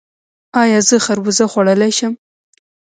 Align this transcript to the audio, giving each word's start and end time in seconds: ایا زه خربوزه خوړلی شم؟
ایا 0.61 0.79
زه 0.87 0.95
خربوزه 1.05 1.45
خوړلی 1.51 1.91
شم؟ 1.97 2.13